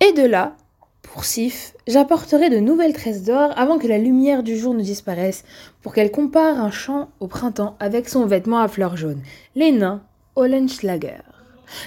Et 0.00 0.12
de 0.12 0.22
là, 0.22 0.54
pour 1.02 1.24
Sif, 1.24 1.74
j'apporterai 1.88 2.50
de 2.50 2.60
nouvelles 2.60 2.92
tresses 2.92 3.24
d'or 3.24 3.52
avant 3.56 3.78
que 3.78 3.88
la 3.88 3.98
lumière 3.98 4.44
du 4.44 4.56
jour 4.56 4.72
ne 4.72 4.82
disparaisse, 4.82 5.44
pour 5.82 5.92
qu'elle 5.92 6.12
compare 6.12 6.60
un 6.60 6.70
champ 6.70 7.08
au 7.18 7.26
printemps 7.26 7.76
avec 7.80 8.08
son 8.08 8.24
vêtement 8.24 8.60
à 8.60 8.68
fleurs 8.68 8.96
jaunes, 8.96 9.22
les 9.56 9.72
nains 9.72 10.02
Olenschlager. 10.36 11.18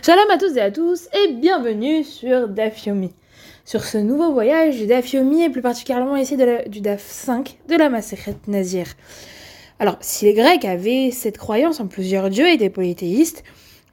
Shalom 0.02 0.30
à 0.30 0.38
tous 0.38 0.58
et 0.58 0.62
à 0.62 0.72
tous, 0.72 1.08
et 1.14 1.32
bienvenue 1.32 2.04
sur 2.04 2.50
Dafyomi. 2.50 3.14
Sur 3.64 3.86
ce 3.86 3.98
nouveau 3.98 4.34
voyage 4.34 4.76
du 4.76 4.88
Dafyomi, 4.88 5.44
et 5.44 5.50
plus 5.50 5.62
particulièrement 5.62 6.18
ici 6.18 6.36
du 6.68 6.82
Daf 6.82 7.02
5 7.02 7.60
de 7.70 7.76
la 7.78 7.88
Maseret 7.88 8.36
Nazir. 8.48 8.88
Alors, 9.80 9.96
si 10.02 10.26
les 10.26 10.34
Grecs 10.34 10.66
avaient 10.66 11.12
cette 11.12 11.38
croyance 11.38 11.80
en 11.80 11.88
plusieurs 11.88 12.30
dieux 12.30 12.48
et 12.48 12.54
étaient 12.56 12.70
polythéistes, 12.70 13.44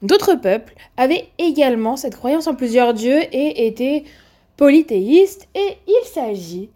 d'autres 0.01 0.35
peuples 0.35 0.73
avaient 0.97 1.27
également 1.37 1.97
cette 1.97 2.15
croyance 2.15 2.47
en 2.47 2.55
plusieurs 2.55 2.93
dieux 2.93 3.21
et 3.31 3.67
étaient 3.67 4.03
polythéiste 4.57 5.47
et 5.55 5.77
il 5.87 6.07
s'agit 6.07 6.69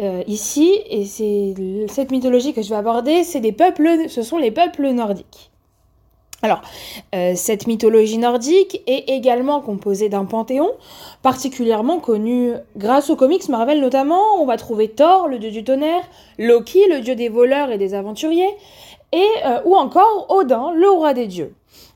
euh, 0.00 0.22
ici, 0.26 0.80
et 0.90 1.04
c'est 1.04 1.54
cette 1.88 2.10
mythologie 2.10 2.52
que 2.52 2.62
je 2.62 2.68
vais 2.68 2.76
aborder, 2.76 3.22
ce 3.22 4.22
sont 4.22 4.38
les 4.38 4.50
peuples 4.50 4.88
nordiques. 4.88 5.50
Alors, 6.42 6.60
euh, 7.14 7.32
cette 7.36 7.66
mythologie 7.66 8.18
nordique 8.18 8.82
est 8.86 9.08
également 9.08 9.62
composée 9.62 10.10
d'un 10.10 10.26
panthéon, 10.26 10.70
particulièrement 11.22 12.00
connu 12.00 12.52
grâce 12.76 13.08
aux 13.08 13.16
comics 13.16 13.48
Marvel 13.48 13.80
notamment. 13.80 14.20
On 14.40 14.44
va 14.44 14.58
trouver 14.58 14.88
Thor, 14.88 15.28
le 15.28 15.38
dieu 15.38 15.50
du 15.50 15.64
tonnerre, 15.64 16.02
Loki, 16.38 16.86
le 16.90 17.00
dieu 17.00 17.14
des 17.14 17.30
voleurs 17.30 17.70
et 17.70 17.78
des 17.78 17.94
aventuriers, 17.94 18.50
et 19.12 19.26
euh, 19.46 19.60
ou 19.64 19.74
encore 19.76 20.26
Odin, 20.28 20.72
le 20.72 20.90
roi 20.90 21.14
des 21.14 21.28
dieux. 21.28 21.54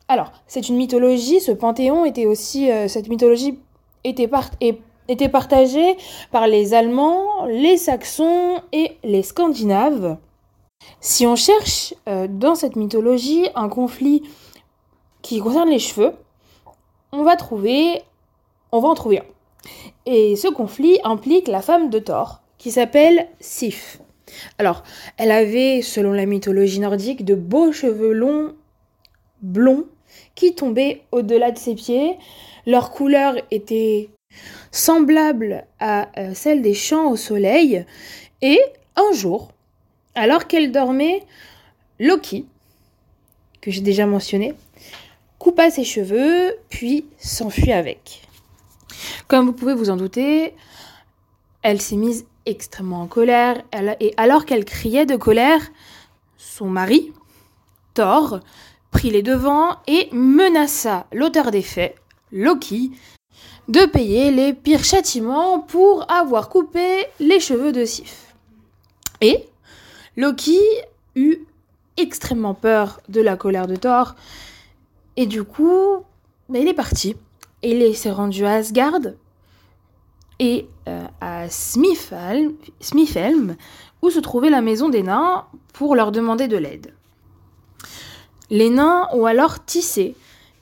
Alors, 0.08 0.32
c'est 0.46 0.68
une 0.68 0.76
mythologie, 0.76 1.40
ce 1.40 1.52
panthéon 1.52 2.04
était 2.04 2.26
aussi, 2.26 2.70
cette 2.88 3.08
mythologie 3.08 3.58
était, 4.04 4.28
part, 4.28 4.50
et 4.60 4.80
était 5.08 5.28
partagé 5.28 5.96
par 6.30 6.46
les 6.46 6.74
Allemands, 6.74 7.46
les 7.46 7.76
Saxons 7.76 8.60
et 8.72 8.96
les 9.02 9.22
Scandinaves. 9.22 10.18
Si 11.00 11.26
on 11.26 11.36
cherche 11.36 11.94
euh, 12.08 12.28
dans 12.28 12.54
cette 12.54 12.76
mythologie 12.76 13.48
un 13.54 13.68
conflit 13.68 14.22
qui 15.22 15.40
concerne 15.40 15.70
les 15.70 15.78
cheveux, 15.78 16.12
on 17.12 17.24
va 17.24 17.36
trouver, 17.36 18.02
on 18.70 18.80
va 18.80 18.88
en 18.88 18.94
trouver 18.94 19.20
un. 19.20 19.24
Et 20.06 20.36
ce 20.36 20.48
conflit 20.48 20.98
implique 21.04 21.48
la 21.48 21.62
femme 21.62 21.90
de 21.90 21.98
Thor, 21.98 22.40
qui 22.58 22.70
s'appelle 22.70 23.28
Sif. 23.40 24.00
Alors, 24.58 24.82
elle 25.16 25.30
avait, 25.30 25.82
selon 25.82 26.12
la 26.12 26.26
mythologie 26.26 26.80
nordique, 26.80 27.24
de 27.24 27.34
beaux 27.34 27.72
cheveux 27.72 28.12
longs, 28.12 28.54
blonds, 29.40 29.84
qui 30.38 30.54
tombaient 30.54 31.02
au-delà 31.10 31.50
de 31.50 31.58
ses 31.58 31.74
pieds. 31.74 32.16
Leur 32.64 32.92
couleur 32.92 33.34
était 33.50 34.08
semblable 34.70 35.66
à 35.80 36.08
euh, 36.16 36.32
celle 36.32 36.62
des 36.62 36.74
champs 36.74 37.10
au 37.10 37.16
soleil, 37.16 37.84
et 38.40 38.60
un 38.94 39.12
jour, 39.12 39.50
alors 40.14 40.46
qu'elle 40.46 40.70
dormait, 40.70 41.24
Loki, 41.98 42.46
que 43.60 43.72
j'ai 43.72 43.80
déjà 43.80 44.06
mentionné, 44.06 44.54
coupa 45.40 45.72
ses 45.72 45.82
cheveux, 45.82 46.56
puis 46.68 47.06
s'enfuit 47.18 47.72
avec. 47.72 48.22
Comme 49.26 49.46
vous 49.46 49.52
pouvez 49.52 49.74
vous 49.74 49.90
en 49.90 49.96
douter, 49.96 50.54
elle 51.62 51.80
s'est 51.80 51.96
mise 51.96 52.26
extrêmement 52.46 53.02
en 53.02 53.08
colère, 53.08 53.60
et 53.98 54.14
alors 54.16 54.46
qu'elle 54.46 54.64
criait 54.64 55.04
de 55.04 55.16
colère, 55.16 55.62
son 56.36 56.66
mari, 56.66 57.12
Thor, 57.94 58.38
les 59.06 59.22
devants 59.22 59.76
et 59.86 60.08
menaça 60.12 61.06
l'auteur 61.12 61.50
des 61.50 61.62
faits, 61.62 61.94
Loki, 62.32 62.90
de 63.68 63.86
payer 63.86 64.30
les 64.30 64.52
pires 64.52 64.84
châtiments 64.84 65.60
pour 65.60 66.10
avoir 66.10 66.48
coupé 66.48 67.06
les 67.20 67.38
cheveux 67.38 67.72
de 67.72 67.84
Sif. 67.84 68.34
Et 69.20 69.46
Loki 70.16 70.58
eut 71.14 71.38
extrêmement 71.96 72.54
peur 72.54 73.00
de 73.08 73.20
la 73.20 73.36
colère 73.36 73.66
de 73.66 73.76
Thor, 73.76 74.14
et 75.16 75.26
du 75.26 75.44
coup, 75.44 76.04
il 76.52 76.68
est 76.68 76.74
parti. 76.74 77.16
Il 77.62 77.96
s'est 77.96 78.10
rendu 78.10 78.44
à 78.44 78.54
Asgard 78.54 79.00
et 80.38 80.68
euh, 80.88 81.04
à 81.20 81.48
Smithhelm, 81.48 83.56
où 84.02 84.10
se 84.10 84.20
trouvait 84.20 84.50
la 84.50 84.60
maison 84.60 84.88
des 84.88 85.02
nains, 85.02 85.46
pour 85.72 85.94
leur 85.94 86.12
demander 86.12 86.48
de 86.48 86.56
l'aide. 86.56 86.94
Les 88.50 88.70
nains 88.70 89.08
ont 89.12 89.26
alors 89.26 89.64
tissé 89.64 90.14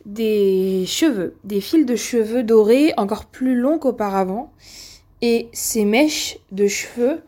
des 0.05 0.85
cheveux, 0.87 1.35
des 1.45 1.61
fils 1.61 1.87
de 1.87 1.97
cheveux 1.97 2.43
dorés 2.43 2.93
encore 2.97 3.27
plus 3.27 3.57
longs 3.57 3.79
qu'auparavant. 3.79 4.53
Et 5.23 5.49
ces 5.53 5.85
mèches 5.85 6.39
de 6.53 6.67
cheveux 6.67 7.23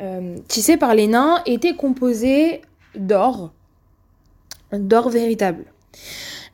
euh, 0.00 0.36
tissées 0.48 0.76
par 0.76 0.94
les 0.94 1.06
nains 1.06 1.42
étaient 1.46 1.76
composées 1.76 2.62
d'or, 2.94 3.52
d'or 4.72 5.10
véritable. 5.10 5.64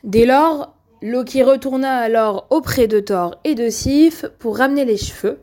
Dès 0.02 0.26
lors, 0.26 0.74
Loki 1.02 1.42
retourna 1.42 1.98
alors 1.98 2.46
auprès 2.50 2.86
de 2.86 3.00
Thor 3.00 3.36
et 3.44 3.54
de 3.54 3.68
Sif 3.68 4.24
pour 4.38 4.58
ramener 4.58 4.84
les 4.84 4.96
cheveux, 4.96 5.40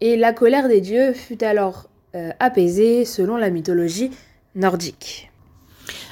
et 0.00 0.16
la 0.16 0.32
colère 0.32 0.68
des 0.68 0.80
dieux 0.80 1.12
fut 1.12 1.42
alors 1.42 1.88
euh, 2.14 2.30
apaisée 2.38 3.04
selon 3.04 3.36
la 3.36 3.50
mythologie 3.50 4.10
nordique. 4.54 5.30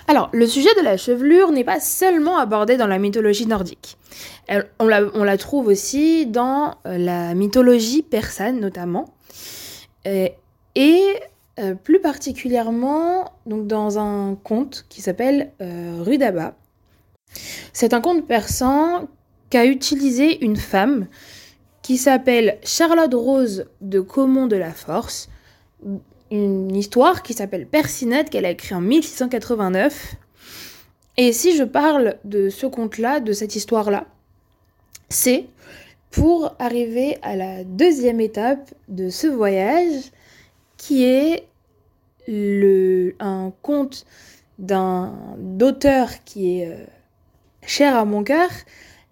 Alors, 0.09 0.29
le 0.33 0.47
sujet 0.47 0.75
de 0.77 0.83
la 0.83 0.97
chevelure 0.97 1.53
n'est 1.53 1.65
pas 1.65 1.81
seulement 1.81 2.39
abordé 2.39 2.77
dans 2.77 2.87
la 2.87 2.99
mythologie 2.99 3.47
nordique. 3.47 3.97
on, 4.79 4.87
la, 4.87 5.37
trouve 5.39 5.69
aussi 5.69 6.27
dans 6.27 6.75
euh, 6.87 6.99
la 6.99 7.35
mythologie 7.35 8.03
persane 8.03 8.61
notamment. 8.61 9.15
Euh, 10.07 10.29
et 10.75 11.03
euh, 11.61 11.75
plus 11.75 12.01
particulièrement 12.01 13.33
donc 13.47 13.67
dans 13.67 13.99
un 13.99 14.37
conte 14.43 14.87
qui 14.89 15.03
s'appelle 15.03 15.53
Rudaba. 15.61 16.55
C'est 17.73 17.95
un 17.95 18.01
conte 18.01 18.27
persan 18.27 19.09
qu'a 19.51 19.67
utilisé 19.67 20.45
une 20.45 20.57
femme 20.57 21.07
qui 21.83 21.97
s'appelle 21.97 22.59
Charlotte 22.65 23.15
Rose 23.15 23.67
de 23.81 24.01
Comont 24.01 24.47
de 24.47 24.57
la 24.57 24.73
Force, 24.73 25.29
une 26.33 26.75
histoire 26.75 27.23
qui 27.23 27.35
s'appelle 27.35 27.67
Persinette 27.67 28.31
qu'elle 28.31 28.47
a 28.47 28.51
écrit 28.51 28.75
en 28.75 28.81
1689. 28.81 30.17
Et 31.19 31.33
si 31.33 31.57
je 31.57 31.63
parle 31.63 32.17
de 32.25 32.49
ce 32.49 32.67
conte-là, 32.67 33.21
de 33.21 33.33
cette 33.33 33.55
histoire-là, 33.55 34.07
c'est 35.11 35.47
pour 36.11 36.55
arriver 36.59 37.19
à 37.23 37.37
la 37.37 37.65
deuxième 37.65 38.21
étape 38.21 38.73
de 38.89 39.11
ce 39.11 39.27
voyage, 39.27 40.11
qui 40.79 41.05
est 41.05 41.45
le, 42.27 43.15
un 43.21 43.53
conte 43.63 44.07
d'un 44.59 45.15
d'auteur 45.39 46.09
qui 46.25 46.61
est 46.61 46.69
euh, 46.69 46.85
cher 47.67 47.95
à 47.95 48.05
mon 48.05 48.25
cœur. 48.25 48.49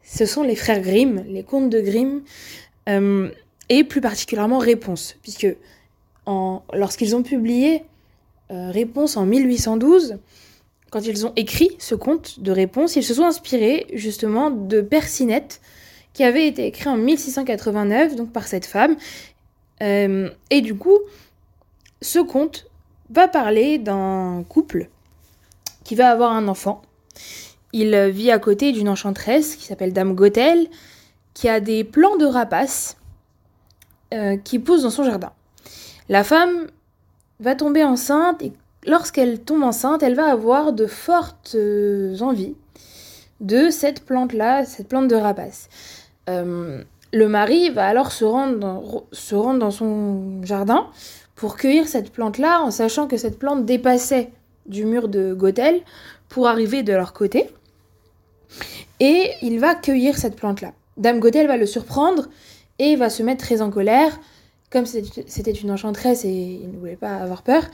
Ce 0.03 0.25
sont 0.25 0.43
les 0.43 0.57
frères 0.57 0.81
Grimm, 0.81 1.25
les 1.29 1.43
contes 1.43 1.71
de 1.71 1.81
Grimm, 1.81 2.23
euh, 2.89 3.31
et 3.69 3.85
plus 3.85 4.01
particulièrement 4.01 4.59
Réponse, 4.59 5.17
puisque 5.23 5.49
lorsqu'ils 6.27 7.17
ont 7.17 7.23
publié 7.23 7.85
euh, 8.51 8.71
Réponse 8.71 9.17
en 9.17 9.27
1812, 9.27 10.19
quand 10.91 11.07
ils 11.07 11.27
ont 11.27 11.33
écrit 11.37 11.71
ce 11.79 11.95
conte 11.95 12.41
de 12.41 12.51
Réponse, 12.51 12.97
ils 12.97 13.05
se 13.05 13.15
sont 13.15 13.25
inspirés 13.25 13.87
justement 13.93 14.51
de 14.51 14.81
Persinette, 14.81 15.61
qui 16.13 16.25
avait 16.25 16.47
été 16.47 16.67
écrit 16.67 16.89
en 16.89 16.97
1689, 16.97 18.17
donc 18.17 18.33
par 18.33 18.47
cette 18.49 18.67
femme. 18.67 18.97
Euh, 19.83 20.29
et 20.51 20.61
du 20.61 20.75
coup, 20.75 20.99
ce 22.03 22.19
conte 22.19 22.67
va 23.11 23.29
parler 23.29 23.79
d'un 23.79 24.45
couple 24.49 24.89
qui 25.85 25.95
va 25.95 26.11
avoir 26.11 26.33
un 26.33 26.49
enfant. 26.49 26.83
Il 27.73 27.97
vit 28.11 28.33
à 28.33 28.39
côté 28.39 28.73
d'une 28.73 28.89
enchanteresse 28.89 29.55
qui 29.55 29.65
s'appelle 29.65 29.93
Dame 29.93 30.15
Gothel, 30.15 30.69
qui 31.35 31.49
a 31.49 31.61
des 31.61 31.85
plants 31.85 32.17
de 32.17 32.27
rapaces 32.27 32.97
euh, 34.13 34.37
qui 34.37 34.59
poussent 34.59 34.83
dans 34.83 34.91
son 34.91 35.05
jardin. 35.05 35.33
La 36.11 36.25
femme 36.25 36.67
va 37.39 37.55
tomber 37.55 37.85
enceinte 37.85 38.43
et 38.43 38.53
lorsqu'elle 38.85 39.39
tombe 39.39 39.63
enceinte, 39.63 40.03
elle 40.03 40.17
va 40.17 40.29
avoir 40.29 40.73
de 40.73 40.87
fortes 40.87 41.53
euh, 41.55 42.19
envies 42.19 42.57
de 43.39 43.71
cette 43.71 44.05
plante-là, 44.05 44.65
cette 44.65 44.89
plante 44.89 45.07
de 45.07 45.15
rapace. 45.15 45.69
Euh, 46.29 46.83
le 47.13 47.29
mari 47.29 47.71
va 47.71 47.87
alors 47.87 48.11
se 48.11 48.25
rendre, 48.25 48.59
dans, 48.59 49.71
son 49.71 50.43
jardin 50.43 50.89
pour 51.37 51.57
cueillir 51.57 51.87
cette 51.87 52.11
plante-là 52.11 52.61
en 52.61 52.73
sachant 52.73 53.07
que 53.07 53.17
cette 53.17 53.39
plante 53.39 53.65
dépassait 53.65 54.33
du 54.67 54.87
mur 54.87 55.09
de 55.09 55.33
Gothel 55.33 55.81
pour 56.29 56.49
arriver 56.49 56.83
de 56.83 56.93
leur 56.93 57.13
côté. 57.13 57.51
Et 58.99 59.31
il 59.43 59.61
va 59.61 59.77
cueillir 59.77 60.19
cette 60.19 60.35
plante-là. 60.35 60.73
Dame 60.97 61.21
Gothel 61.21 61.47
va 61.47 61.57
le 61.57 61.67
surprendre 61.67 62.29
et 62.81 62.97
va 62.97 63.11
se 63.11 63.23
mettre 63.23 63.45
très 63.45 63.63
en 63.63 63.71
colère 63.71 64.19
comme 64.71 64.87
c'était 64.87 65.51
une 65.51 65.71
enchanteresse 65.71 66.25
et 66.25 66.61
il 66.63 66.71
ne 66.71 66.79
voulait 66.79 66.97
pas 66.97 67.17
avoir 67.17 67.43
peur, 67.43 67.65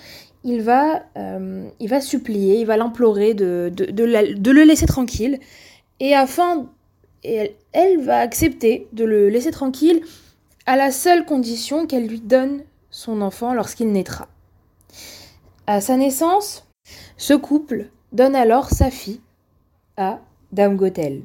il 0.44 0.62
va, 0.62 1.02
euh, 1.16 1.68
va 1.80 2.00
supplier, 2.00 2.60
il 2.60 2.66
va 2.66 2.76
l'implorer 2.76 3.34
de, 3.34 3.70
le 3.76 4.64
laisser 4.64 4.86
tranquille. 4.86 5.38
Et. 6.00 6.14
Et 7.24 7.56
elle, 7.72 8.00
va 8.02 8.18
accepter 8.18 8.86
de 8.92 9.04
le 9.04 9.28
laisser 9.28 9.50
tranquille 9.50 10.00
à 10.64 10.76
la 10.76 10.92
seule 10.92 11.24
condition 11.24 11.86
qu'elle 11.86 12.06
lui 12.06 12.20
donne 12.20 12.62
son 12.90 13.20
enfant 13.20 13.52
lorsqu'il 13.52 13.90
naîtra. 13.90 14.28
À 15.66 15.80
sa 15.80 15.96
naissance, 15.96 16.68
ce 17.16 17.34
couple 17.34 17.86
donne 18.12 18.36
alors 18.36 18.70
sa 18.70 18.90
fille 18.90 19.20
à 19.96 20.20
Dame 20.52 20.76
Gothel. 20.76 21.22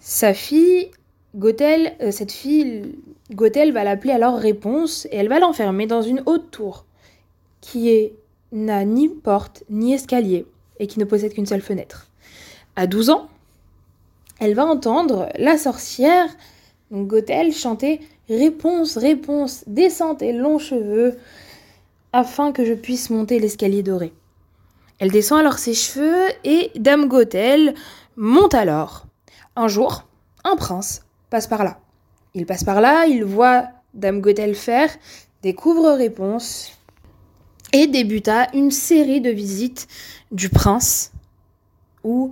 Sa 0.00 0.34
fille, 0.34 0.90
Gothel, 1.34 1.94
euh, 2.02 2.10
cette 2.10 2.32
fille, 2.32 2.94
Gothel 3.30 3.72
va 3.72 3.84
l'appeler 3.84 4.12
alors 4.12 4.36
Réponse 4.36 5.06
et 5.06 5.16
elle 5.16 5.28
va 5.28 5.38
l'enfermer 5.38 5.86
dans 5.86 6.02
une 6.02 6.22
haute 6.26 6.50
tour 6.50 6.84
qui 7.60 8.12
n'a 8.52 8.84
ni 8.84 9.08
porte 9.08 9.64
ni 9.70 9.94
escalier 9.94 10.46
et 10.78 10.86
qui 10.86 10.98
ne 10.98 11.04
possède 11.04 11.32
qu'une 11.32 11.46
seule 11.46 11.62
fenêtre. 11.62 12.08
À 12.76 12.86
12 12.86 13.10
ans, 13.10 13.28
elle 14.40 14.54
va 14.54 14.66
entendre 14.66 15.28
la 15.36 15.56
sorcière 15.56 16.28
Gothel 16.92 17.52
chanter 17.52 18.00
Réponse, 18.28 18.96
réponse, 18.96 19.64
descente 19.66 20.22
et 20.22 20.32
longs 20.32 20.58
cheveux, 20.58 21.18
afin 22.12 22.52
que 22.52 22.64
je 22.64 22.72
puisse 22.72 23.10
monter 23.10 23.38
l'escalier 23.38 23.82
doré. 23.82 24.12
Elle 24.98 25.10
descend 25.10 25.40
alors 25.40 25.58
ses 25.58 25.74
cheveux 25.74 26.28
et 26.44 26.70
Dame 26.76 27.08
Gothel 27.08 27.74
monte 28.16 28.54
alors. 28.54 29.06
Un 29.56 29.68
jour, 29.68 30.04
un 30.44 30.56
prince 30.56 31.02
passe 31.32 31.46
par 31.46 31.64
là. 31.64 31.80
Il 32.34 32.44
passe 32.44 32.62
par 32.62 32.82
là, 32.82 33.06
il 33.06 33.24
voit 33.24 33.68
Dame 33.94 34.20
Gothel 34.20 34.54
faire, 34.54 34.90
découvre 35.42 35.92
réponse 35.92 36.78
et 37.72 37.86
débuta 37.86 38.48
une 38.52 38.70
série 38.70 39.22
de 39.22 39.30
visites 39.30 39.88
du 40.30 40.50
prince 40.50 41.10
où 42.04 42.30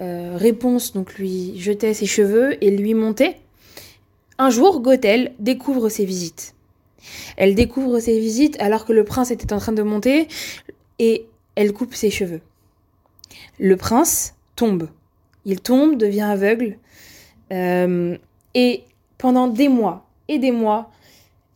euh, 0.00 0.36
réponse 0.36 0.94
lui 1.16 1.60
jetait 1.60 1.94
ses 1.94 2.06
cheveux 2.06 2.62
et 2.62 2.72
lui 2.76 2.94
montait. 2.94 3.36
Un 4.36 4.50
jour, 4.50 4.80
Gothel 4.80 5.32
découvre 5.38 5.88
ses 5.88 6.04
visites. 6.04 6.54
Elle 7.36 7.54
découvre 7.54 8.00
ses 8.00 8.18
visites 8.18 8.60
alors 8.60 8.84
que 8.84 8.92
le 8.92 9.04
prince 9.04 9.30
était 9.30 9.52
en 9.52 9.58
train 9.58 9.72
de 9.72 9.82
monter 9.82 10.26
et 10.98 11.26
elle 11.54 11.72
coupe 11.72 11.94
ses 11.94 12.10
cheveux. 12.10 12.40
Le 13.60 13.76
prince 13.76 14.34
tombe. 14.56 14.88
Il 15.44 15.60
tombe, 15.60 15.96
devient 15.96 16.22
aveugle. 16.22 16.78
Euh, 17.52 18.18
et 18.54 18.84
pendant 19.18 19.48
des 19.48 19.68
mois 19.68 20.06
et 20.28 20.38
des 20.38 20.52
mois, 20.52 20.90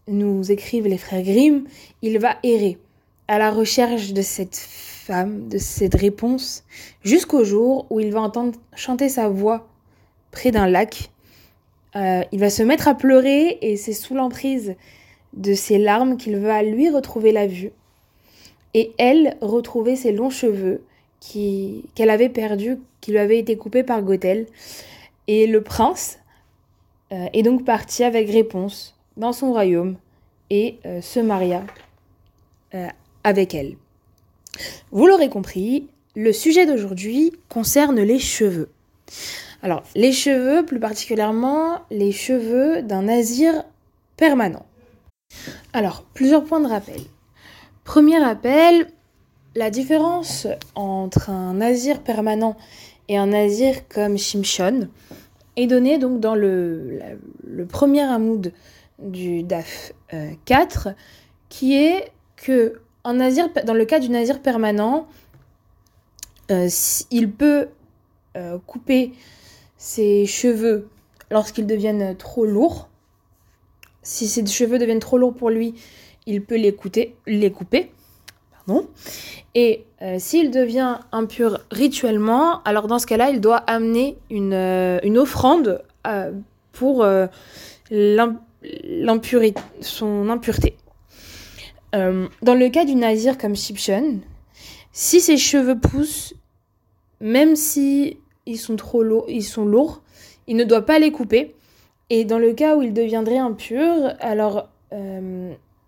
nous 0.06 0.50
écrivent 0.52 0.86
les 0.86 0.98
frères 0.98 1.22
Grimm, 1.22 1.64
il 2.02 2.18
va 2.18 2.36
errer 2.42 2.78
à 3.28 3.38
la 3.38 3.50
recherche 3.50 4.12
de 4.12 4.20
cette 4.20 4.56
femme, 4.56 5.48
de 5.48 5.58
cette 5.58 5.94
réponse, 5.94 6.64
jusqu'au 7.02 7.44
jour 7.44 7.86
où 7.90 8.00
il 8.00 8.12
va 8.12 8.20
entendre 8.20 8.58
chanter 8.74 9.08
sa 9.08 9.28
voix 9.28 9.66
près 10.30 10.50
d'un 10.50 10.66
lac. 10.66 11.10
Euh, 11.96 12.22
il 12.32 12.40
va 12.40 12.50
se 12.50 12.62
mettre 12.62 12.88
à 12.88 12.94
pleurer 12.94 13.58
et 13.62 13.76
c'est 13.76 13.92
sous 13.92 14.14
l'emprise 14.14 14.74
de 15.32 15.54
ses 15.54 15.78
larmes 15.78 16.16
qu'il 16.16 16.36
va 16.36 16.62
lui 16.62 16.90
retrouver 16.90 17.32
la 17.32 17.46
vue 17.46 17.70
et 18.74 18.92
elle 18.98 19.36
retrouver 19.40 19.96
ses 19.96 20.12
longs 20.12 20.30
cheveux 20.30 20.82
qu'elle 21.20 22.10
avait 22.10 22.28
perdus, 22.28 22.78
qui 23.00 23.12
lui 23.12 23.18
avaient 23.18 23.38
été 23.38 23.56
coupés 23.56 23.84
par 23.84 24.02
Gothel. 24.02 24.46
Et 25.26 25.46
le 25.46 25.62
prince 25.62 26.18
euh, 27.12 27.26
est 27.32 27.42
donc 27.42 27.64
parti 27.64 28.02
avec 28.04 28.30
réponse 28.30 28.94
dans 29.16 29.32
son 29.32 29.52
royaume 29.52 29.96
et 30.50 30.78
euh, 30.86 31.00
se 31.00 31.20
maria 31.20 31.64
euh, 32.74 32.88
avec 33.22 33.54
elle. 33.54 33.76
Vous 34.90 35.06
l'aurez 35.06 35.28
compris, 35.28 35.88
le 36.16 36.32
sujet 36.32 36.66
d'aujourd'hui 36.66 37.32
concerne 37.48 38.00
les 38.00 38.18
cheveux. 38.18 38.70
Alors, 39.62 39.82
les 39.94 40.12
cheveux, 40.12 40.64
plus 40.64 40.78
particulièrement 40.78 41.80
les 41.90 42.12
cheveux 42.12 42.82
d'un 42.82 43.02
nazir 43.02 43.64
permanent. 44.16 44.66
Alors, 45.72 46.04
plusieurs 46.14 46.44
points 46.44 46.60
de 46.60 46.68
rappel. 46.68 47.00
Premier 47.82 48.22
appel, 48.22 48.88
la 49.54 49.70
différence 49.70 50.46
entre 50.74 51.30
un 51.30 51.54
nazir 51.54 52.00
permanent 52.00 52.56
et 53.08 53.16
un 53.16 53.26
nazir 53.26 53.88
comme 53.88 54.18
Shimshon 54.18 54.88
est 55.56 55.66
donnée 55.66 55.98
donc 55.98 56.20
dans 56.20 56.34
le, 56.34 57.00
premier 57.68 58.02
amoud 58.02 58.52
du 58.98 59.42
DAF 59.42 59.92
4, 60.44 60.88
euh, 60.88 60.92
qui 61.48 61.76
est 61.76 62.12
que 62.36 62.80
nazir, 63.06 63.48
dans 63.64 63.74
le 63.74 63.84
cas 63.84 63.98
du 63.98 64.08
nazir 64.08 64.40
permanent, 64.40 65.06
euh, 66.50 66.68
il 67.10 67.30
peut 67.30 67.68
euh, 68.36 68.58
couper 68.66 69.12
ses 69.76 70.26
cheveux 70.26 70.88
lorsqu'ils 71.30 71.66
deviennent 71.66 72.16
trop 72.16 72.46
lourds. 72.46 72.88
Si 74.02 74.28
ses 74.28 74.46
cheveux 74.46 74.78
deviennent 74.78 75.00
trop 75.00 75.18
lourds 75.18 75.34
pour 75.34 75.50
lui, 75.50 75.74
il 76.26 76.42
peut 76.42 76.56
les, 76.56 76.76
les 77.26 77.50
couper. 77.52 77.90
Pardon. 78.52 78.88
Et 79.54 79.84
euh, 80.04 80.16
s'il 80.18 80.50
devient 80.50 80.98
impur 81.12 81.60
rituellement, 81.70 82.62
alors 82.64 82.88
dans 82.88 82.98
ce 82.98 83.06
cas-là, 83.06 83.30
il 83.30 83.40
doit 83.40 83.56
amener 83.56 84.18
une, 84.28 84.52
euh, 84.52 84.98
une 85.02 85.16
offrande 85.16 85.82
euh, 86.06 86.32
pour 86.72 87.06
son 89.80 90.28
impureté. 90.28 90.76
dans 91.92 92.54
le 92.54 92.68
cas 92.68 92.84
du 92.84 92.96
nazir 92.96 93.38
comme 93.38 93.56
Shipshon, 93.56 94.20
si 94.92 95.20
ses 95.20 95.38
cheveux 95.38 95.78
poussent, 95.78 96.34
même 97.20 97.56
si 97.56 98.18
ils 98.44 98.58
sont 98.58 98.76
trop 98.76 99.02
lourds, 99.02 99.26
ils 99.28 99.44
sont 99.44 99.64
lourds, 99.64 100.02
il 100.46 100.56
ne 100.56 100.64
doit 100.64 100.84
pas 100.84 100.98
les 100.98 101.12
couper. 101.12 101.54
Et 102.10 102.24
dans 102.24 102.38
le 102.38 102.52
cas 102.52 102.76
où 102.76 102.82
il 102.82 102.92
deviendrait 102.92 103.38
impur, 103.38 104.14
alors 104.20 104.68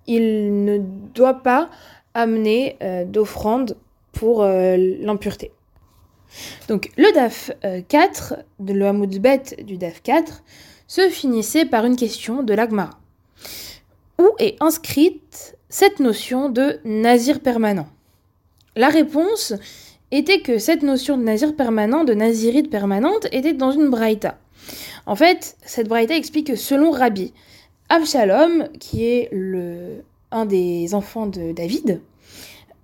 il 0.07 0.65
ne 0.65 0.79
doit 1.13 1.43
pas 1.43 1.69
amener 2.15 2.77
d'offrande 3.07 3.77
pour 4.17 4.43
euh, 4.43 4.77
l'impureté. 4.77 5.53
Donc 6.69 6.91
le 6.97 7.13
DAF 7.15 7.53
4, 7.89 8.35
euh, 8.35 8.43
de 8.59 8.73
le 8.73 8.87
Hamoudbet 8.87 9.43
du 9.63 9.77
DAF 9.77 10.03
4, 10.03 10.43
se 10.89 11.09
finissait 11.09 11.67
par 11.67 11.85
une 11.85 11.97
question 11.97 12.43
de 12.43 12.55
l'Agmara. 12.55 12.99
Où 14.19 14.29
est 14.39 14.57
inscrite 14.61 15.57
cette 15.69 16.01
notion 16.01 16.49
de 16.49 16.81
nazir 16.85 17.41
permanent? 17.41 17.87
La 18.75 18.89
réponse 18.89 19.55
était 20.11 20.41
que 20.41 20.59
cette 20.59 20.83
notion 20.83 21.19
de 21.19 21.23
nazir 21.23 21.55
permanent, 21.55 22.05
de 22.05 22.15
nazirite 22.15 22.71
permanente, 22.71 23.27
était 23.33 23.53
dans 23.53 23.71
une 23.71 23.91
braïta. 23.91 24.39
En 25.05 25.17
fait, 25.17 25.57
cette 25.65 25.89
braïta 25.89 26.17
explique 26.17 26.49
que 26.49 26.57
selon 26.57 26.91
Rabbi, 26.91 27.33
Absalom, 27.89 28.69
qui 28.81 29.05
est 29.05 29.29
le, 29.33 30.03
un 30.31 30.47
des 30.47 30.95
enfants 30.95 31.27
de 31.27 31.53
David, 31.53 32.01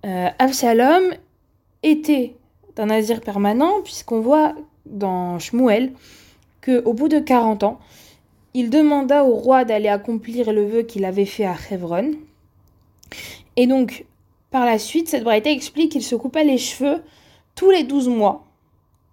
euh, 0.05 0.29
Absalom 0.39 1.13
était 1.81 2.35
un 2.77 2.87
nazir 2.87 3.21
permanent, 3.21 3.81
puisqu'on 3.83 4.19
voit 4.21 4.55
dans 4.85 5.39
Shmuel 5.39 5.93
qu'au 6.63 6.93
bout 6.93 7.07
de 7.07 7.19
40 7.19 7.63
ans, 7.63 7.79
il 8.53 8.69
demanda 8.69 9.25
au 9.25 9.35
roi 9.35 9.65
d'aller 9.65 9.89
accomplir 9.89 10.51
le 10.51 10.65
vœu 10.65 10.83
qu'il 10.83 11.05
avait 11.05 11.25
fait 11.25 11.45
à 11.45 11.55
Hebron. 11.69 12.11
Et 13.55 13.67
donc, 13.67 14.05
par 14.51 14.65
la 14.65 14.79
suite, 14.79 15.09
cette 15.09 15.23
braïta 15.23 15.49
explique 15.49 15.91
qu'il 15.91 16.03
se 16.03 16.15
coupa 16.15 16.43
les 16.43 16.57
cheveux 16.57 17.01
tous 17.55 17.71
les 17.71 17.83
12 17.83 18.09
mois, 18.09 18.45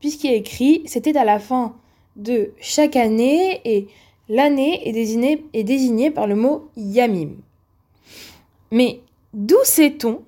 puisqu'il 0.01 0.31
est 0.31 0.39
écrit, 0.39 0.83
c'était 0.87 1.17
à 1.17 1.25
la 1.25 1.39
fin 1.39 1.75
de 2.17 2.53
chaque 2.61 2.97
année 2.97 3.61
et 3.65 3.89
L'année 4.31 4.89
est 4.89 5.65
désignée 5.65 6.11
par 6.13 6.29
le 6.29 6.37
mot 6.37 6.71
Yamim. 6.77 7.31
Mais 8.71 9.01
d'où 9.35 9.57
sait-on 9.65 10.23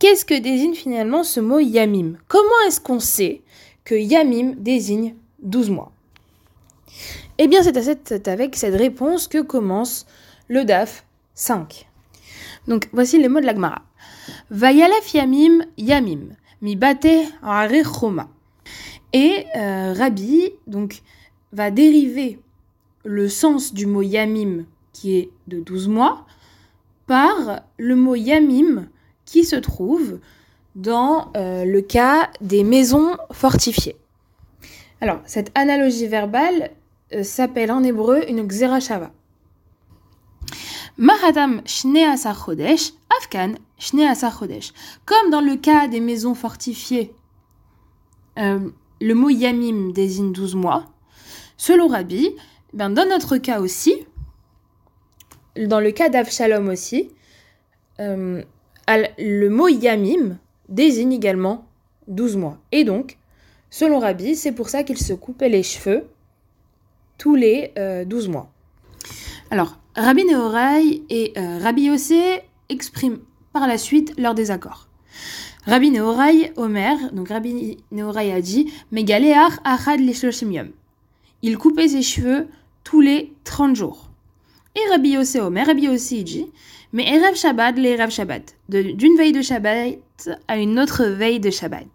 Qu'est-ce 0.00 0.24
que 0.24 0.40
désigne 0.40 0.72
finalement 0.72 1.22
ce 1.24 1.40
mot 1.40 1.58
Yamim? 1.58 2.14
Comment 2.26 2.48
est-ce 2.66 2.80
qu'on 2.80 3.00
sait 3.00 3.42
que 3.84 3.94
Yamim 3.94 4.54
désigne 4.56 5.14
12 5.42 5.68
mois? 5.68 5.92
Eh 7.36 7.46
bien, 7.48 7.62
c'est 7.62 8.26
avec 8.26 8.56
cette 8.56 8.74
réponse 8.76 9.28
que 9.28 9.42
commence 9.42 10.06
le 10.48 10.64
DAF 10.64 11.04
5. 11.34 11.86
Donc, 12.66 12.88
voici 12.94 13.20
les 13.20 13.28
mots 13.28 13.40
de 13.40 13.44
l'Agmara. 13.44 13.82
Vayalef 14.50 15.12
Yamim 15.12 15.66
Yamim, 15.76 16.30
mi 16.62 16.76
bate 16.76 17.06
Choma. 17.84 18.30
Et 19.12 19.44
euh, 19.54 19.92
Rabbi, 19.92 20.50
donc, 20.66 21.02
va 21.52 21.70
dériver 21.70 22.38
le 23.04 23.28
sens 23.28 23.74
du 23.74 23.84
mot 23.84 24.00
yamim, 24.00 24.64
qui 24.94 25.18
est 25.18 25.30
de 25.46 25.60
12 25.60 25.88
mois, 25.88 26.24
par 27.06 27.60
le 27.76 27.96
mot 27.96 28.14
yamim 28.14 28.88
qui 29.30 29.44
se 29.44 29.54
trouve 29.54 30.18
dans 30.74 31.30
euh, 31.36 31.64
le 31.64 31.80
cas 31.82 32.30
des 32.40 32.64
maisons 32.64 33.16
fortifiées. 33.30 33.96
Alors, 35.00 35.20
cette 35.24 35.56
analogie 35.56 36.08
verbale 36.08 36.70
euh, 37.12 37.22
s'appelle 37.22 37.70
en 37.70 37.84
hébreu 37.84 38.28
une 38.28 38.46
xerashava. 38.48 39.12
Mahadam 40.98 41.62
shneasa 41.64 42.34
chodesh, 42.34 42.92
afkan 43.18 43.54
shneasa 43.78 44.30
chodesh. 44.30 44.72
Comme 45.06 45.30
dans 45.30 45.40
le 45.40 45.54
cas 45.54 45.86
des 45.86 46.00
maisons 46.00 46.34
fortifiées, 46.34 47.14
euh, 48.38 48.68
le 49.00 49.14
mot 49.14 49.30
yamim 49.30 49.92
désigne 49.92 50.32
12 50.32 50.56
mois, 50.56 50.86
Selon 51.56 51.86
Rabbi, 51.86 52.30
ben, 52.72 52.90
dans 52.90 53.08
notre 53.08 53.36
cas 53.36 53.60
aussi, 53.60 53.94
dans 55.56 55.78
le 55.78 55.92
cas 55.92 56.08
d'Avshalom 56.08 56.68
aussi, 56.68 57.10
le 59.18 59.48
mot 59.48 59.68
Yamim 59.68 60.38
désigne 60.68 61.12
également 61.12 61.66
12 62.08 62.36
mois. 62.36 62.58
Et 62.72 62.84
donc, 62.84 63.18
selon 63.70 63.98
Rabbi, 63.98 64.36
c'est 64.36 64.52
pour 64.52 64.68
ça 64.68 64.82
qu'il 64.82 64.98
se 64.98 65.12
coupait 65.12 65.48
les 65.48 65.62
cheveux 65.62 66.06
tous 67.18 67.34
les 67.34 67.72
12 68.06 68.28
euh, 68.28 68.30
mois. 68.30 68.50
Alors, 69.50 69.78
Rabbi 69.96 70.24
Nehorai 70.24 71.02
et 71.10 71.32
euh, 71.36 71.58
Rabbi 71.58 71.82
Yossé 71.82 72.40
expriment 72.68 73.18
par 73.52 73.66
la 73.66 73.78
suite 73.78 74.14
leur 74.18 74.34
désaccord. 74.34 74.88
Rabbi 75.66 75.90
Nehorai 75.90 76.52
Omer, 76.56 76.96
donc 77.12 77.28
Rabbi 77.28 77.78
Nehorai 77.90 78.32
a 78.32 78.40
dit 78.40 78.72
Megaleach 78.92 79.58
achad 79.64 80.00
yom. 80.00 80.70
Il 81.42 81.58
coupait 81.58 81.88
ses 81.88 82.02
cheveux 82.02 82.48
tous 82.84 83.00
les 83.00 83.32
30 83.44 83.76
jours. 83.76 84.09
Et 84.76 84.88
Rabbi 84.88 85.10
Yossé 85.10 85.40
Omer, 85.40 85.66
Rabbi 85.66 85.82
Yossé 85.82 86.22
dit 86.22 86.46
Mais 86.92 87.08
Erev 87.08 87.34
Shabbat, 87.34 87.76
les 87.76 87.90
Erev 87.90 88.10
Shabbat, 88.10 88.54
d'une 88.68 89.16
veille 89.16 89.32
de 89.32 89.42
Shabbat 89.42 89.98
à 90.46 90.58
une 90.58 90.78
autre 90.78 91.04
veille 91.04 91.40
de 91.40 91.50
Shabbat. 91.50 91.86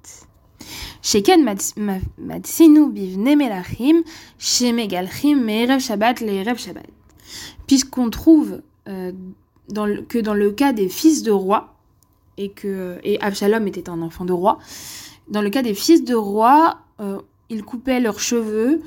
Sheken 1.02 1.44
matsinu 2.18 2.90
bivne 2.90 3.36
melachim, 3.38 4.04
shemegalchim, 4.38 5.36
me'erev 5.36 5.80
Shabbat, 5.80 6.20
les 6.20 6.42
Erev 6.42 6.58
Shabbat. 6.58 6.88
Puisqu'on 7.66 8.10
trouve 8.10 8.62
euh, 8.90 9.14
dans 9.70 9.86
le, 9.86 10.02
que 10.02 10.18
dans 10.18 10.34
le 10.34 10.52
cas 10.52 10.74
des 10.74 10.90
fils 10.90 11.24
de 11.24 11.32
roi, 11.32 11.76
et 12.38 12.50
que 12.50 12.98
et 13.04 13.22
Absalom 13.22 13.66
était 13.68 13.90
un 13.90 14.02
enfant 14.02 14.26
de 14.26 14.34
roi. 14.34 14.60
Dans 15.30 15.42
le 15.42 15.50
cas 15.50 15.62
des 15.62 15.74
fils 15.74 16.04
de 16.04 16.16
roi, 16.16 16.80
euh, 17.00 17.22
ils 17.50 17.64
coupaient 17.64 18.02
leurs 18.02 18.20
cheveux 18.20 18.82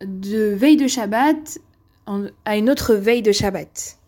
de 0.00 0.54
veille 0.54 0.76
de 0.76 0.88
Shabbat 0.88 1.58
à 2.44 2.56
une 2.56 2.70
autre 2.70 2.94
veille 2.94 3.22
de 3.22 3.32
Shabbat. 3.32 3.98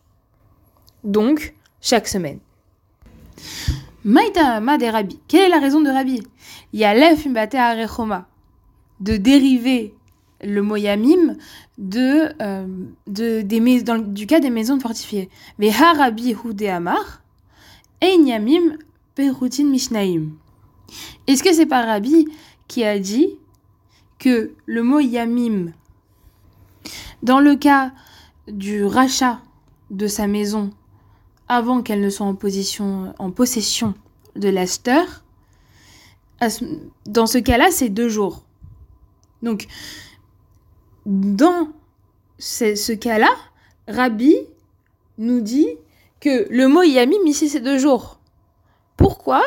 Donc, 1.04 1.54
chaque 1.80 2.08
semaine. 2.08 2.40
Maïta 4.04 4.60
des 4.78 4.90
Rabbi. 4.90 5.18
Quelle 5.28 5.42
est 5.42 5.48
la 5.48 5.58
raison 5.58 5.80
de 5.80 5.90
Rabbi? 5.90 6.22
Yalef 6.72 7.26
Arechoma. 7.54 8.28
De 9.00 9.16
dériver 9.16 9.94
le 10.42 10.62
moyamim 10.62 11.36
de, 11.78 12.28
euh, 12.40 12.66
de, 13.06 13.42
des, 13.42 13.82
dans, 13.82 13.98
du 13.98 14.26
cas 14.26 14.40
des 14.40 14.50
maisons 14.50 14.78
fortifiées. 14.80 15.28
Veha 15.58 15.92
Rabbi 15.92 16.34
Amar. 16.68 17.22
Yamim 18.02 18.78
Perutin 19.14 19.64
Mishnaim. 19.64 20.30
Est-ce 21.26 21.42
que 21.42 21.52
c'est 21.52 21.66
pas 21.66 21.82
Rabbi 21.82 22.26
qui 22.68 22.84
a 22.84 22.98
dit 22.98 23.38
que 24.18 24.52
le 24.66 24.82
mot 24.82 25.00
Yamim, 25.00 25.72
dans 27.26 27.40
le 27.40 27.56
cas 27.56 27.90
du 28.46 28.84
rachat 28.84 29.40
de 29.90 30.06
sa 30.06 30.28
maison 30.28 30.70
avant 31.48 31.82
qu'elle 31.82 32.00
ne 32.00 32.08
soit 32.08 32.24
en, 32.24 32.34
possession 32.36 33.94
de 34.36 34.48
Lester, 34.48 35.02
dans 37.06 37.26
ce 37.26 37.38
cas-là, 37.38 37.72
c'est 37.72 37.88
deux 37.88 38.08
jours. 38.08 38.44
Donc, 39.42 39.66
dans 41.04 41.68
ce, 42.38 42.92
cas-là, 42.92 43.30
Rabbi 43.88 44.36
nous 45.18 45.40
dit 45.40 45.68
que 46.20 46.46
le 46.48 46.68
mot 46.68 46.82
Yamim 46.82 47.26
ici 47.26 47.48
c'est 47.48 47.60
deux 47.60 47.78
jours. 47.78 48.20
Pourquoi 48.96 49.42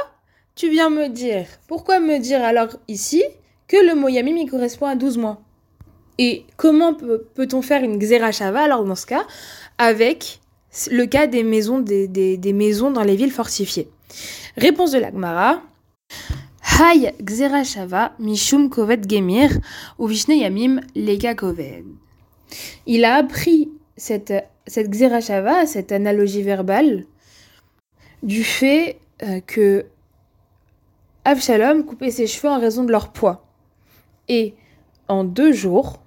tu 0.54 0.70
viens 0.70 0.90
me 0.90 1.08
dire 1.08 1.46
Pourquoi 1.68 2.02
me 2.02 2.20
dire 2.20 2.44
alors 2.44 2.76
ici 2.90 3.24
que 3.70 3.78
le 3.78 3.96
mot 3.96 4.10
Yamim 4.10 4.36
il 4.36 4.50
correspond 4.50 4.88
à 4.88 4.96
12 4.96 5.18
mois? 5.18 5.42
Et 6.22 6.46
comment 6.58 6.94
peut-on 6.94 7.62
faire 7.62 7.82
une 7.82 7.98
Xerashava 7.98 8.60
alors 8.60 8.84
dans 8.84 8.96
ce 8.96 9.06
cas 9.06 9.26
avec 9.78 10.42
le 10.92 11.06
cas 11.06 11.28
des 11.28 11.44
maisons, 11.44 11.80
des, 11.80 12.08
des, 12.10 12.54
maisons 12.54 12.92
dans 12.92 13.04
les 13.04 13.16
villes 13.16 13.32
fortifiées? 13.32 13.90
Réponse 14.58 14.92
de 14.92 15.00
l'Agmara. 15.00 15.64
Hay 16.78 17.14
Xerashava 17.24 18.12
Mishum 18.20 18.70
Kovet 18.70 19.02
Gemir 19.10 19.50
ou 19.98 20.08
Vishne 20.08 20.34
Yamim 20.34 20.82
Lega 20.94 21.36
Koved. 21.36 21.86
Il 22.86 23.06
a 23.06 23.16
appris 23.16 23.70
cette 23.96 24.34
cette 24.68 24.92
xerashava, 24.92 25.66
cette 25.66 25.92
analogie 25.92 26.44
verbale, 26.44 27.06
du 28.24 28.44
fait 28.44 29.00
euh, 29.24 29.40
que 29.40 29.86
Avshalom 31.26 31.86
coupait 31.86 32.12
ses 32.12 32.28
cheveux 32.28 32.50
en 32.50 32.60
raison 32.60 32.84
de 32.84 32.92
leur 32.92 33.12
poids. 33.12 33.48
Et 34.28 34.54
en 35.08 35.24
deux 35.24 35.52
jours, 35.52 36.02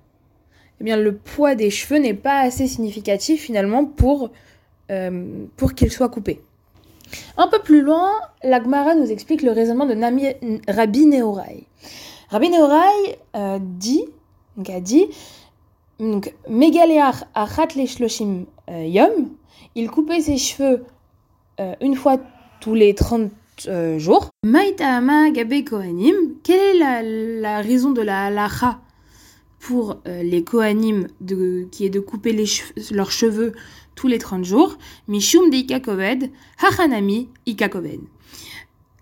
eh 0.82 0.84
bien, 0.84 0.96
le 0.96 1.14
poids 1.14 1.54
des 1.54 1.70
cheveux 1.70 2.00
n'est 2.00 2.12
pas 2.12 2.40
assez 2.40 2.66
significatif 2.66 3.42
finalement 3.42 3.84
pour, 3.84 4.30
euh, 4.90 5.44
pour 5.56 5.74
qu'ils 5.74 5.92
soient 5.92 6.08
coupés. 6.08 6.40
Un 7.36 7.46
peu 7.46 7.60
plus 7.60 7.82
loin, 7.82 8.10
l'Agmara 8.42 8.96
nous 8.96 9.10
explique 9.10 9.42
le 9.42 9.52
raisonnement 9.52 9.86
de 9.86 9.94
Rabbi 10.68 11.06
Nehorai. 11.06 11.64
Rabbi 12.30 12.50
Nehorai 12.50 13.18
euh, 13.36 13.58
dit, 13.60 14.04
donc 14.56 14.70
a 14.70 14.80
dit 14.80 15.06
donc, 16.00 16.34
euh, 18.70 18.84
yom, 18.84 19.10
il 19.76 19.88
coupait 19.88 20.20
ses 20.20 20.36
cheveux 20.36 20.84
euh, 21.60 21.74
une 21.80 21.94
fois 21.94 22.18
tous 22.60 22.74
les 22.74 22.94
30 22.96 23.30
euh, 23.68 24.00
jours. 24.00 24.30
Maïtama 24.44 25.30
gabe 25.30 25.62
kohanim, 25.64 26.14
quelle 26.42 26.82
est 26.82 27.40
la, 27.40 27.60
raison 27.60 27.92
de 27.92 28.02
la 28.02 28.24
halacha? 28.26 28.80
Pour 29.62 30.00
les 30.06 30.42
kohanim 30.42 31.06
qui 31.70 31.86
est 31.86 31.90
de 31.90 32.00
couper 32.00 32.36
leurs 32.90 33.12
cheveux 33.12 33.52
tous 33.94 34.08
les 34.08 34.18
30 34.18 34.44
jours 34.44 34.76
Mishum 35.06 35.50
de 35.50 35.56
ikakoved, 35.56 36.30
hachanami 36.58 37.28
ikakoved. 37.46 38.00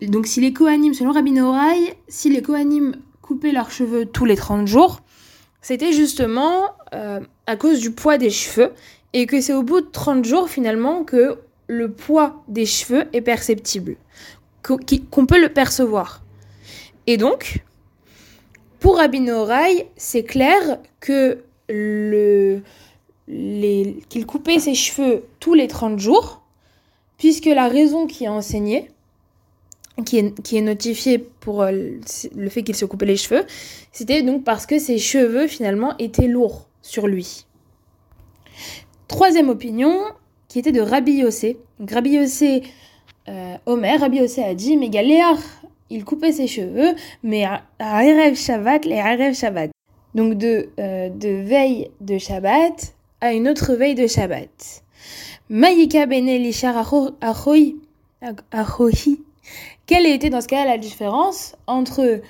Donc 0.03 0.27
si 0.27 0.41
les 0.41 0.53
kohanim, 0.53 0.93
selon 0.93 1.13
Rabbi 1.13 1.33
Norai, 1.33 1.97
si 2.09 2.29
les 2.29 2.43
kohanim 2.43 2.97
coupaient 3.23 3.53
leurs 3.53 3.71
cheveux 3.71 4.05
tous 4.05 4.27
les 4.27 4.37
30 4.37 4.67
jours, 4.67 5.01
c'était 5.63 5.93
justement 5.93 6.65
euh, 6.95 7.21
à 7.47 7.57
cause 7.57 7.81
du 7.81 7.91
poids 7.91 8.19
des 8.19 8.31
cheveux 8.31 8.73
et 9.13 9.27
que 9.27 9.41
c'est 9.41 9.55
au 9.55 9.63
bout 9.63 9.81
de 9.81 9.89
30 9.91 10.25
jours 10.25 10.49
finalement 10.49 11.05
que 11.05 11.39
le 11.69 11.91
poids 11.91 12.43
des 12.49 12.67
cheveux 12.67 13.05
est 13.13 13.21
perceptible, 13.21 13.97
qu'on 14.63 15.27
peut 15.27 15.41
le 15.41 15.49
percevoir. 15.49 16.23
Et 17.07 17.17
donc, 17.17 17.63
pour 18.81 18.99
Abinorai, 18.99 19.89
c'est 19.97 20.25
clair 20.25 20.79
que 21.01 21.45
le, 21.69 22.63
qu'il 24.09 24.27
coupait 24.27 24.59
ses 24.59 24.75
cheveux 24.75 25.25
tous 25.39 25.55
les 25.55 25.69
30 25.69 25.99
jours, 25.99 26.43
puisque 27.19 27.47
la 27.47 27.69
raison 27.69 28.07
qui 28.07 28.25
est 28.25 28.29
enseignée, 28.29 28.89
qui 30.05 30.19
est, 30.19 30.43
qui 30.43 30.57
est 30.57 30.63
notifié 30.63 31.19
pour 31.19 31.63
euh, 31.63 31.73
le 32.35 32.49
fait 32.49 32.63
qu'il 32.63 32.75
se 32.75 32.87
coupait 32.87 33.07
les 33.07 33.17
cheveux, 33.17 33.45
c'était 33.93 34.23
donc 34.23 34.45
parce 34.45 34.65
que 34.65 34.79
ses 34.79 34.99
cheveux 34.99 35.47
finalement 35.47 35.95
étaient 35.99 36.27
lourds 36.27 36.67
sur 36.81 37.07
lui. 37.07 37.45
Troisième 39.09 39.51
opinion, 39.51 40.05
qui 40.49 40.59
était 40.59 40.73
de 40.73 40.81
Rabbi 40.81 41.13
Yossé. 41.13 41.59
Rabbi 41.87 42.13
Yossé, 42.13 42.63
euh, 43.29 43.57
Omer, 43.67 44.01
Rabbi 44.01 44.19
Yossé 44.19 44.43
a 44.43 44.55
dit, 44.55 44.77
mais 44.77 44.89
Galéar, 44.89 45.37
il 45.91 46.05
coupait 46.05 46.33
ses 46.33 46.47
cheveux, 46.47 46.95
mais 47.23 47.45
à 47.45 48.05
Erev 48.05 48.35
Shabbat, 48.37 48.85
les 48.85 48.97
Erev 48.97 49.35
Shabbat. 49.35 49.71
Donc 50.15 50.35
de, 50.35 50.71
euh, 50.79 51.09
de 51.09 51.29
veille 51.29 51.91
de 52.01 52.19
Shabbat 52.19 52.95
à 53.21 53.33
une 53.33 53.49
autre 53.49 53.75
veille 53.75 53.95
de 53.95 54.07
Shabbat. 54.07 54.83
Maïka 55.49 56.07
bene 56.07 56.37
lishar 56.37 56.77
achohi, 57.21 57.77
quelle 59.87 60.07
était 60.07 60.31
dans 60.31 60.41
ce 60.41 60.47
cas 60.47 60.65
la 60.65 60.79
différence 60.79 61.57
entre 61.67 62.21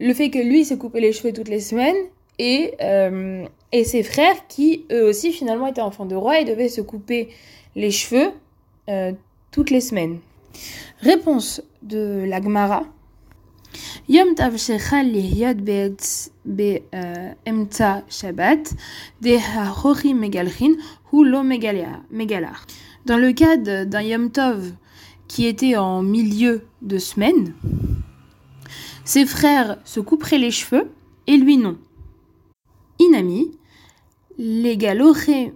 le 0.00 0.14
fait 0.14 0.30
que 0.30 0.38
lui 0.38 0.64
s'est 0.64 0.78
coupé 0.78 1.00
les 1.00 1.12
cheveux 1.12 1.32
toutes 1.32 1.48
les 1.48 1.60
semaines 1.60 1.96
et, 2.38 2.74
euh, 2.80 3.46
et 3.72 3.84
ses 3.84 4.02
frères 4.02 4.46
qui 4.48 4.84
eux 4.90 5.08
aussi 5.08 5.32
finalement 5.32 5.68
étaient 5.68 5.80
enfants 5.80 6.06
de 6.06 6.16
roi 6.16 6.40
et 6.40 6.44
devaient 6.44 6.68
se 6.68 6.80
couper 6.80 7.28
les 7.76 7.90
cheveux 7.90 8.32
euh, 8.88 9.12
toutes 9.52 9.70
les 9.70 9.80
semaines? 9.80 10.18
Réponse 11.00 11.62
de. 11.86 12.26
Yom 14.08 14.34
tav 14.34 14.56
shechal 14.56 15.10
lihyot 15.12 15.58
be 16.44 16.82
emta 17.44 18.02
shabbat 18.08 18.74
de 19.20 19.38
hu 21.12 21.24
lo 21.24 21.42
megalar. 21.42 22.66
Dans 23.04 23.18
le 23.18 23.32
cas 23.32 23.56
d'un 23.56 24.02
Yom 24.02 24.30
Tov 24.30 24.72
qui 25.28 25.46
était 25.46 25.76
en 25.76 26.02
milieu 26.02 26.66
de 26.82 26.98
semaine, 26.98 27.54
ses 29.04 29.26
frères 29.26 29.78
se 29.84 30.00
couperaient 30.00 30.38
les 30.38 30.50
cheveux 30.50 30.90
et 31.26 31.36
lui 31.36 31.56
non. 31.56 31.76
Inami, 32.98 33.50
les 34.38 34.76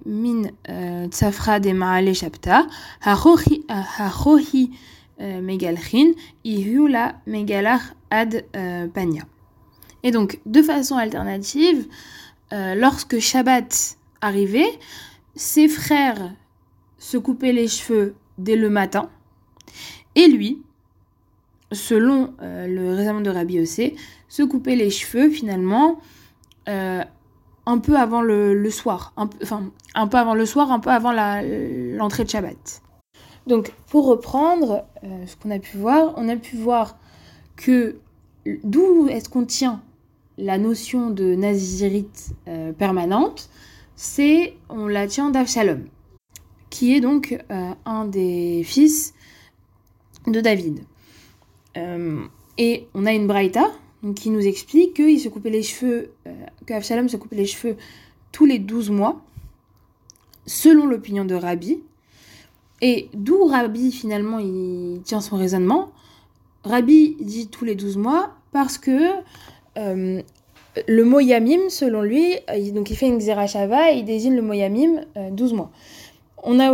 min 0.07 0.43
euh, 0.69 1.09
tsafra 1.09 1.61
de 1.61 1.73
maale 1.73 2.15
shapta, 2.15 2.67
harohi 3.03 4.71
euh, 5.21 5.41
ad 8.11 8.45
euh. 8.57 8.89
Et 10.03 10.11
donc, 10.11 10.41
de 10.47 10.63
façon 10.63 10.97
alternative, 10.97 11.87
lorsque 12.51 13.19
Shabbat 13.19 13.99
arrivait, 14.21 14.79
ses 15.35 15.69
frères 15.69 16.35
se 16.99 17.17
coupaient 17.17 17.53
les 17.53 17.69
cheveux 17.69 18.15
dès 18.39 18.57
le 18.57 18.71
matin, 18.71 19.11
et 20.15 20.27
lui, 20.27 20.63
selon 21.71 22.33
le 22.41 22.95
raisonnement 22.95 23.21
de 23.21 23.31
Rabbi 23.31 23.55
Yossé, 23.55 23.95
se 24.29 24.43
coupait 24.43 24.75
les 24.75 24.91
cheveux 24.91 25.31
finalement 25.31 26.01
un 26.67 27.79
peu 27.79 27.97
avant 27.97 28.23
le, 28.23 28.71
soir, 28.71 29.13
un, 29.17 29.29
enfin 29.43 29.71
un 29.95 30.09
peu 30.09 30.17
avant 30.17 30.35
le 30.35 30.47
soir, 30.47 30.73
un 30.73 30.81
peu 30.81 30.91
avant 30.91 31.13
l'entrée 31.13 32.25
de 32.25 32.31
Shabbat. 32.31 32.83
Donc 33.51 33.73
pour 33.89 34.07
reprendre 34.07 34.85
euh, 35.03 35.27
ce 35.27 35.35
qu'on 35.35 35.51
a 35.51 35.59
pu 35.59 35.77
voir, 35.77 36.15
on 36.17 36.29
a 36.29 36.37
pu 36.37 36.57
voir 36.57 36.97
que 37.57 37.97
d'où 38.63 39.09
est-ce 39.09 39.29
qu'on 39.29 39.45
tient 39.45 39.83
la 40.39 40.57
notion 40.57 41.11
de 41.11 41.35
nazirite 41.35 42.31
euh, 42.47 42.73
permanente, 42.73 43.51
c'est 43.97 44.55
on 44.69 44.87
la 44.87 45.09
tient 45.09 45.31
d'Avshalom, 45.31 45.83
qui 46.71 46.95
est 46.95 47.01
donc 47.01 47.37
euh, 47.51 47.73
un 47.85 48.05
des 48.05 48.63
fils 48.63 49.15
de 50.29 50.41
David. 50.41 50.85
et 52.57 52.87
on 52.95 53.05
a 53.05 53.13
une 53.13 53.27
braïta 53.27 53.69
qui 54.15 54.31
nous 54.31 54.47
explique 54.47 54.95
qu'il 54.95 55.19
se 55.19 55.29
coupait 55.29 55.51
les 55.51 55.65
cheveux, 55.65 56.13
que 56.67 56.81
se 56.81 57.17
coupait 57.17 57.37
les 57.37 57.47
cheveux 57.47 57.77
tous 58.31 58.47
les 58.47 58.61
12 58.61 58.91
mois, 58.91 59.21
selon 60.47 60.87
l'opinion 60.87 61.25
de 61.25 61.35
Rabbi. 61.35 61.81
Et 62.83 63.09
d'où 63.15 63.45
Rabbi, 63.45 63.93
finalement, 63.93 64.39
il 64.39 65.01
tient 65.05 65.21
son 65.21 65.37
raisonnement. 65.37 65.91
Rabbi 66.65 67.17
dit 67.21 67.49
tous 67.49 67.65
les 67.65 67.75
12 67.75 67.97
mois 67.97 68.31
parce 68.53 68.79
que 68.79 69.11
euh, 69.79 70.23
le 70.87 71.05
mot 71.05 71.21
yamim, 71.21 71.69
selon 71.69 72.03
lui, 72.03 72.37
il, 72.55 72.73
donc 72.73 72.91
il 72.91 72.97
fait 72.97 73.09
une 73.09 73.19
xerashava 73.19 73.93
et 73.93 73.99
il 73.99 74.05
désigne 74.05 74.37
le 74.37 74.43
mot 74.43 74.53
yamim 74.53 75.05
12 75.33 75.53
euh, 75.53 75.57
mois. 75.57 75.71
On 76.43 76.59
a, 76.59 76.71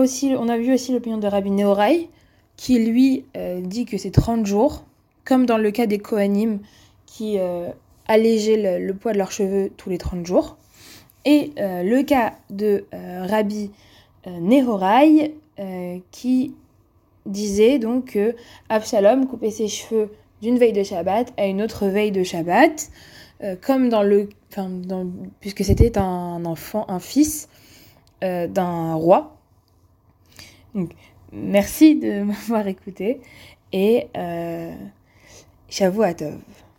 vu 0.59 0.73
aussi 0.73 0.93
l'opinion 0.93 1.19
de 1.19 1.27
Rabbi 1.27 1.51
Neorai, 1.51 2.09
qui 2.57 2.79
lui 2.79 3.25
euh, 3.37 3.61
dit 3.61 3.85
que 3.85 3.99
c'est 3.99 4.13
30 4.13 4.47
jours, 4.47 4.85
comme 5.25 5.45
dans 5.45 5.59
le 5.59 5.71
cas 5.73 5.87
des 5.87 5.99
Kohanim 5.99 6.61
qui 7.07 7.39
allégeaient 8.07 8.79
le, 8.79 8.87
le, 8.87 8.95
poids 8.95 9.13
de 9.13 9.19
leurs 9.19 9.33
cheveux 9.33 9.71
tous 9.77 9.89
les 9.89 9.99
30 9.99 10.27
jours. 10.27 10.57
Et 11.25 11.53
le 11.57 12.03
cas 12.03 12.35
de 12.51 12.85
Rabbi 12.93 13.71
Nehorai, 14.27 15.35
euh, 15.59 15.99
qui 16.11 16.55
disait 17.27 17.79
donc 17.79 18.13
que 18.13 18.35
Absalom 18.69 19.27
coupait 19.27 19.51
ses 19.51 19.69
cheveux 19.69 20.11
d'une 20.43 20.59
veille 20.59 20.73
de 20.73 20.83
Shabbat 20.83 21.33
à 21.37 21.47
une 21.47 21.63
autre 21.63 21.87
veille 21.87 22.13
de 22.13 22.23
Shabbat, 22.23 22.91
euh, 23.43 23.57
comme 23.61 23.89
dans 23.89 24.03
le, 24.03 24.29
puisque 25.41 25.65
c'était 25.65 25.99
un 25.99 26.45
enfant, 26.45 26.85
un 26.89 27.01
fils 27.01 27.49
euh, 28.25 28.47
d'un 28.47 28.95
roi. 28.95 29.37
Merci 31.33 31.97
de 31.97 32.23
m'avoir 32.25 32.67
écouté 32.67 33.21
et 33.73 34.09
euh, 34.17 34.73
à 35.81 36.15
Tov. 36.15 36.66